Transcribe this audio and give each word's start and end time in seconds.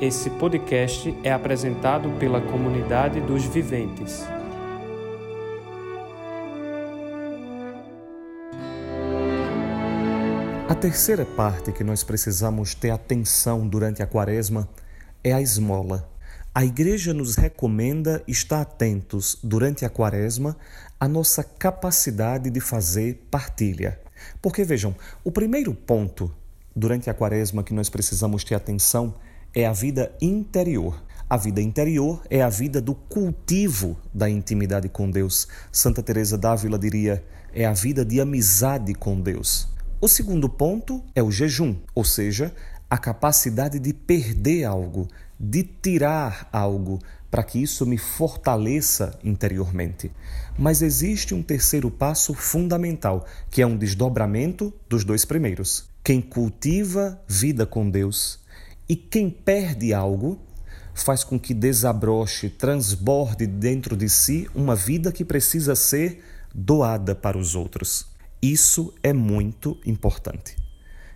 Esse 0.00 0.30
podcast 0.30 1.12
é 1.24 1.32
apresentado 1.32 2.08
pela 2.20 2.40
comunidade 2.40 3.20
dos 3.20 3.42
viventes. 3.44 4.22
A 10.68 10.74
terceira 10.76 11.26
parte 11.26 11.72
que 11.72 11.82
nós 11.82 12.04
precisamos 12.04 12.76
ter 12.76 12.90
atenção 12.90 13.66
durante 13.66 14.00
a 14.00 14.06
quaresma 14.06 14.68
é 15.24 15.32
a 15.32 15.42
esmola. 15.42 16.08
A 16.54 16.64
igreja 16.64 17.12
nos 17.12 17.34
recomenda 17.34 18.22
estar 18.28 18.60
atentos 18.60 19.36
durante 19.42 19.84
a 19.84 19.90
quaresma 19.90 20.56
à 21.00 21.08
nossa 21.08 21.42
capacidade 21.42 22.50
de 22.50 22.60
fazer 22.60 23.26
partilha. 23.32 23.98
Porque 24.40 24.62
vejam, 24.62 24.94
o 25.24 25.32
primeiro 25.32 25.74
ponto 25.74 26.32
durante 26.74 27.10
a 27.10 27.14
quaresma 27.14 27.64
que 27.64 27.74
nós 27.74 27.88
precisamos 27.88 28.44
ter 28.44 28.54
atenção 28.54 29.12
é 29.24 29.27
a 29.66 29.72
vida 29.72 30.12
interior. 30.20 31.02
A 31.28 31.36
vida 31.36 31.60
interior 31.60 32.22
é 32.30 32.40
a 32.42 32.48
vida 32.48 32.80
do 32.80 32.94
cultivo 32.94 33.98
da 34.14 34.30
intimidade 34.30 34.88
com 34.88 35.10
Deus. 35.10 35.46
Santa 35.70 36.02
Teresa 36.02 36.38
d'Ávila 36.38 36.78
diria: 36.78 37.24
é 37.52 37.66
a 37.66 37.72
vida 37.72 38.04
de 38.04 38.20
amizade 38.20 38.94
com 38.94 39.20
Deus. 39.20 39.68
O 40.00 40.08
segundo 40.08 40.48
ponto 40.48 41.02
é 41.14 41.22
o 41.22 41.30
jejum, 41.30 41.76
ou 41.94 42.04
seja, 42.04 42.54
a 42.88 42.96
capacidade 42.96 43.78
de 43.78 43.92
perder 43.92 44.64
algo, 44.64 45.08
de 45.38 45.62
tirar 45.64 46.48
algo, 46.52 46.98
para 47.30 47.42
que 47.42 47.62
isso 47.62 47.84
me 47.84 47.98
fortaleça 47.98 49.18
interiormente. 49.22 50.10
Mas 50.56 50.80
existe 50.82 51.34
um 51.34 51.42
terceiro 51.42 51.90
passo 51.90 52.32
fundamental, 52.32 53.26
que 53.50 53.60
é 53.60 53.66
um 53.66 53.76
desdobramento 53.76 54.72
dos 54.88 55.04
dois 55.04 55.24
primeiros. 55.24 55.88
Quem 56.02 56.22
cultiva 56.22 57.20
vida 57.28 57.66
com 57.66 57.90
Deus 57.90 58.40
e 58.88 58.96
quem 58.96 59.28
perde 59.28 59.92
algo 59.92 60.38
faz 60.94 61.22
com 61.22 61.38
que 61.38 61.54
desabroche, 61.54 62.48
transborde 62.48 63.46
dentro 63.46 63.96
de 63.96 64.08
si 64.08 64.48
uma 64.54 64.74
vida 64.74 65.12
que 65.12 65.24
precisa 65.24 65.76
ser 65.76 66.24
doada 66.54 67.14
para 67.14 67.38
os 67.38 67.54
outros. 67.54 68.06
Isso 68.40 68.94
é 69.02 69.12
muito 69.12 69.76
importante. 69.84 70.56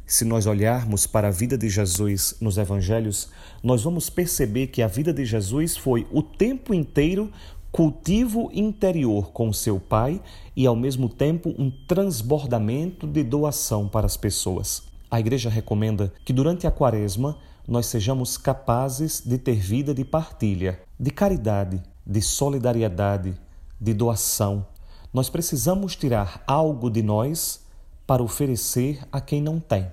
Se 0.06 0.24
nós 0.24 0.46
olharmos 0.46 1.06
para 1.06 1.28
a 1.28 1.30
vida 1.30 1.56
de 1.56 1.68
Jesus 1.68 2.36
nos 2.40 2.58
evangelhos, 2.58 3.30
nós 3.62 3.82
vamos 3.82 4.10
perceber 4.10 4.66
que 4.66 4.82
a 4.82 4.86
vida 4.86 5.12
de 5.12 5.24
Jesus 5.24 5.76
foi 5.76 6.06
o 6.10 6.22
tempo 6.22 6.74
inteiro 6.74 7.32
cultivo 7.70 8.50
interior 8.52 9.32
com 9.32 9.52
seu 9.52 9.80
Pai 9.80 10.20
e, 10.54 10.66
ao 10.66 10.76
mesmo 10.76 11.08
tempo, 11.08 11.54
um 11.58 11.70
transbordamento 11.70 13.06
de 13.06 13.22
doação 13.22 13.88
para 13.88 14.04
as 14.04 14.16
pessoas. 14.16 14.82
A 15.10 15.18
igreja 15.18 15.48
recomenda 15.48 16.12
que 16.24 16.32
durante 16.32 16.66
a 16.66 16.70
quaresma 16.70 17.38
nós 17.66 17.86
sejamos 17.86 18.36
capazes 18.36 19.22
de 19.24 19.38
ter 19.38 19.56
vida 19.56 19.94
de 19.94 20.04
partilha, 20.04 20.80
de 20.98 21.10
caridade, 21.10 21.82
de 22.06 22.20
solidariedade, 22.20 23.34
de 23.80 23.94
doação. 23.94 24.66
Nós 25.12 25.28
precisamos 25.28 25.94
tirar 25.94 26.42
algo 26.46 26.90
de 26.90 27.02
nós 27.02 27.64
para 28.06 28.22
oferecer 28.22 29.00
a 29.12 29.20
quem 29.20 29.40
não 29.40 29.60
tem. 29.60 29.90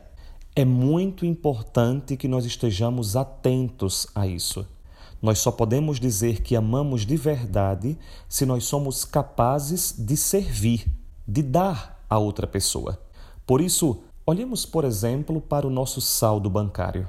É 0.55 0.65
muito 0.65 1.25
importante 1.25 2.17
que 2.17 2.27
nós 2.27 2.45
estejamos 2.45 3.15
atentos 3.15 4.07
a 4.15 4.25
isso. 4.27 4.65
Nós 5.21 5.39
só 5.39 5.51
podemos 5.51 5.99
dizer 5.99 6.41
que 6.41 6.55
amamos 6.55 7.05
de 7.05 7.17
verdade 7.17 7.97
se 8.27 8.45
nós 8.45 8.63
somos 8.63 9.03
capazes 9.05 9.93
de 9.97 10.15
servir, 10.15 10.87
de 11.27 11.43
dar 11.43 12.03
a 12.09 12.17
outra 12.17 12.47
pessoa. 12.47 12.99
Por 13.45 13.61
isso, 13.61 14.01
olhemos, 14.25 14.65
por 14.65 14.85
exemplo, 14.85 15.41
para 15.41 15.67
o 15.67 15.69
nosso 15.69 16.01
saldo 16.01 16.49
bancário. 16.49 17.07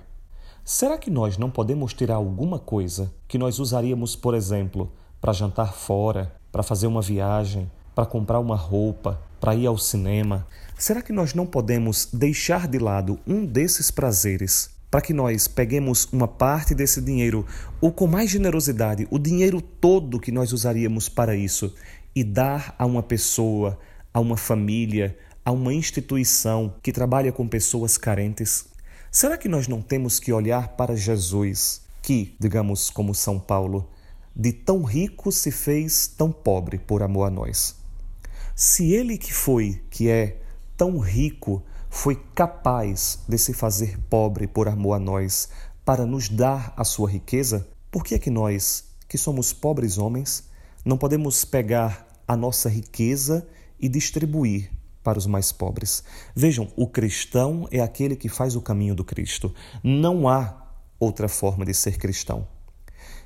Será 0.64 0.98
que 0.98 1.10
nós 1.10 1.36
não 1.36 1.50
podemos 1.50 1.92
tirar 1.94 2.16
alguma 2.16 2.58
coisa 2.58 3.12
que 3.26 3.38
nós 3.38 3.58
usaríamos, 3.58 4.14
por 4.14 4.34
exemplo, 4.34 4.92
para 5.20 5.32
jantar 5.32 5.74
fora, 5.74 6.32
para 6.52 6.62
fazer 6.62 6.86
uma 6.86 7.02
viagem, 7.02 7.70
para 7.94 8.06
comprar 8.06 8.38
uma 8.38 8.56
roupa, 8.56 9.20
para 9.40 9.54
ir 9.54 9.66
ao 9.66 9.78
cinema? 9.78 10.46
Será 10.78 11.02
que 11.02 11.12
nós 11.12 11.34
não 11.34 11.46
podemos 11.46 12.08
deixar 12.12 12.68
de 12.68 12.78
lado 12.78 13.18
um 13.26 13.44
desses 13.44 13.90
prazeres 13.90 14.70
para 14.90 15.00
que 15.00 15.14
nós 15.14 15.46
peguemos 15.46 16.08
uma 16.12 16.26
parte 16.26 16.74
desse 16.74 17.00
dinheiro, 17.00 17.46
ou 17.80 17.92
com 17.92 18.08
mais 18.08 18.28
generosidade, 18.28 19.06
o 19.10 19.18
dinheiro 19.18 19.60
todo 19.60 20.18
que 20.18 20.32
nós 20.32 20.52
usaríamos 20.52 21.08
para 21.08 21.36
isso, 21.36 21.72
e 22.14 22.24
dar 22.24 22.74
a 22.76 22.84
uma 22.84 23.02
pessoa, 23.02 23.78
a 24.12 24.18
uma 24.18 24.36
família, 24.36 25.16
a 25.44 25.52
uma 25.52 25.72
instituição 25.72 26.74
que 26.82 26.92
trabalha 26.92 27.30
com 27.30 27.46
pessoas 27.46 27.96
carentes? 27.96 28.64
Será 29.12 29.36
que 29.36 29.48
nós 29.48 29.66
não 29.66 29.82
temos 29.82 30.20
que 30.20 30.32
olhar 30.32 30.68
para 30.76 30.94
Jesus, 30.94 31.82
que, 32.00 32.36
digamos 32.38 32.90
como 32.90 33.12
São 33.12 33.40
Paulo, 33.40 33.90
de 34.36 34.52
tão 34.52 34.84
rico 34.84 35.32
se 35.32 35.50
fez 35.50 36.06
tão 36.06 36.30
pobre 36.30 36.78
por 36.78 37.02
amor 37.02 37.24
a 37.24 37.30
nós? 37.30 37.74
Se 38.54 38.92
ele 38.92 39.18
que 39.18 39.32
foi, 39.32 39.82
que 39.90 40.08
é 40.08 40.40
tão 40.76 41.00
rico, 41.00 41.60
foi 41.88 42.14
capaz 42.36 43.18
de 43.28 43.36
se 43.36 43.52
fazer 43.52 43.98
pobre 44.08 44.46
por 44.46 44.68
amor 44.68 44.94
a 44.94 45.00
nós, 45.00 45.48
para 45.84 46.06
nos 46.06 46.28
dar 46.28 46.72
a 46.76 46.84
sua 46.84 47.10
riqueza, 47.10 47.66
por 47.90 48.04
que 48.04 48.14
é 48.14 48.18
que 48.18 48.30
nós, 48.30 48.84
que 49.08 49.18
somos 49.18 49.52
pobres 49.52 49.98
homens, 49.98 50.44
não 50.84 50.96
podemos 50.96 51.44
pegar 51.44 52.06
a 52.28 52.36
nossa 52.36 52.68
riqueza 52.68 53.44
e 53.76 53.88
distribuir 53.88 54.70
para 55.02 55.18
os 55.18 55.26
mais 55.26 55.52
pobres? 55.52 56.02
Vejam, 56.34 56.68
o 56.76 56.86
cristão 56.86 57.68
é 57.70 57.80
aquele 57.80 58.16
que 58.16 58.28
faz 58.28 58.56
o 58.56 58.60
caminho 58.60 58.94
do 58.94 59.04
Cristo. 59.04 59.54
Não 59.82 60.28
há 60.28 60.60
outra 60.98 61.28
forma 61.28 61.64
de 61.64 61.74
ser 61.74 61.98
cristão. 61.98 62.46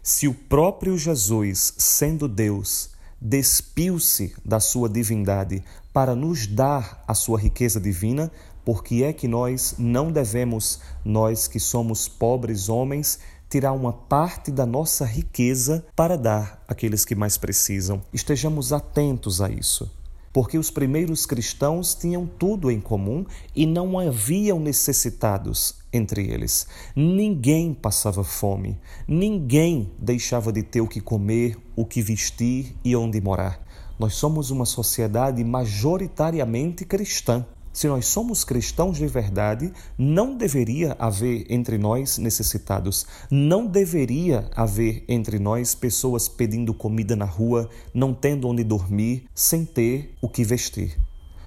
Se 0.02 0.28
o 0.28 0.34
próprio 0.34 0.96
Jesus, 0.98 1.74
sendo 1.78 2.28
Deus, 2.28 2.90
despiu-se 3.20 4.34
da 4.44 4.60
sua 4.60 4.88
divindade 4.88 5.64
para 5.92 6.14
nos 6.14 6.46
dar 6.46 7.02
a 7.08 7.14
sua 7.14 7.38
riqueza 7.38 7.80
divina, 7.80 8.30
porque 8.64 9.02
é 9.02 9.12
que 9.12 9.26
nós 9.26 9.74
não 9.78 10.12
devemos, 10.12 10.80
nós 11.04 11.48
que 11.48 11.58
somos 11.58 12.08
pobres 12.08 12.68
homens, 12.68 13.18
tirar 13.48 13.72
uma 13.72 13.92
parte 13.92 14.50
da 14.50 14.66
nossa 14.66 15.04
riqueza 15.04 15.86
para 15.94 16.16
dar 16.18 16.62
àqueles 16.66 17.04
que 17.04 17.14
mais 17.14 17.38
precisam. 17.38 18.02
Estejamos 18.12 18.72
atentos 18.72 19.40
a 19.40 19.48
isso. 19.48 19.90
Porque 20.34 20.58
os 20.58 20.68
primeiros 20.68 21.24
cristãos 21.24 21.94
tinham 21.94 22.26
tudo 22.26 22.68
em 22.68 22.80
comum 22.80 23.24
e 23.54 23.64
não 23.64 24.00
haviam 24.00 24.58
necessitados 24.58 25.76
entre 25.92 26.28
eles. 26.28 26.66
Ninguém 26.96 27.72
passava 27.72 28.24
fome, 28.24 28.76
ninguém 29.06 29.92
deixava 29.96 30.52
de 30.52 30.64
ter 30.64 30.80
o 30.80 30.88
que 30.88 31.00
comer, 31.00 31.56
o 31.76 31.86
que 31.86 32.02
vestir 32.02 32.74
e 32.84 32.96
onde 32.96 33.20
morar. 33.20 33.64
Nós 33.96 34.16
somos 34.16 34.50
uma 34.50 34.66
sociedade 34.66 35.44
majoritariamente 35.44 36.84
cristã. 36.84 37.46
Se 37.74 37.88
nós 37.88 38.06
somos 38.06 38.44
cristãos 38.44 38.98
de 38.98 39.06
verdade, 39.08 39.72
não 39.98 40.36
deveria 40.36 40.94
haver 40.96 41.44
entre 41.50 41.76
nós 41.76 42.18
necessitados, 42.18 43.04
não 43.28 43.66
deveria 43.66 44.48
haver 44.54 45.04
entre 45.08 45.40
nós 45.40 45.74
pessoas 45.74 46.28
pedindo 46.28 46.72
comida 46.72 47.16
na 47.16 47.24
rua, 47.24 47.68
não 47.92 48.14
tendo 48.14 48.46
onde 48.46 48.62
dormir, 48.62 49.24
sem 49.34 49.64
ter 49.64 50.14
o 50.22 50.28
que 50.28 50.44
vestir. 50.44 50.96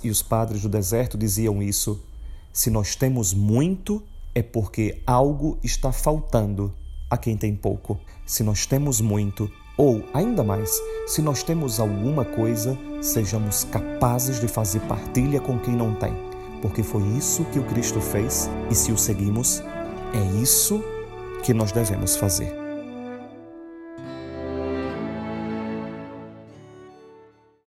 E 0.03 0.09
os 0.09 0.21
padres 0.21 0.63
do 0.63 0.67
deserto 0.67 1.17
diziam 1.17 1.63
isso: 1.63 2.03
se 2.51 2.69
nós 2.69 2.93
temos 2.93 3.33
muito, 3.33 4.03
é 4.35 4.43
porque 4.43 5.01
algo 5.07 5.57
está 5.63 5.93
faltando 5.93 6.73
a 7.09 7.17
quem 7.17 7.37
tem 7.37 7.55
pouco. 7.55 7.97
Se 8.25 8.43
nós 8.43 8.65
temos 8.65 8.99
muito, 8.99 9.49
ou, 9.77 10.03
ainda 10.11 10.43
mais, 10.43 10.81
se 11.05 11.21
nós 11.21 11.43
temos 11.43 11.79
alguma 11.79 12.25
coisa, 12.25 12.75
sejamos 12.99 13.63
capazes 13.65 14.39
de 14.39 14.47
fazer 14.47 14.79
partilha 14.81 15.39
com 15.39 15.59
quem 15.59 15.75
não 15.75 15.93
tem, 15.93 16.13
porque 16.63 16.81
foi 16.81 17.03
isso 17.15 17.45
que 17.45 17.59
o 17.59 17.63
Cristo 17.63 18.01
fez 18.01 18.49
e 18.71 18.75
se 18.75 18.91
o 18.91 18.97
seguimos, 18.97 19.61
é 20.13 20.41
isso 20.41 20.83
que 21.43 21.53
nós 21.53 21.71
devemos 21.71 22.15
fazer. 22.15 22.56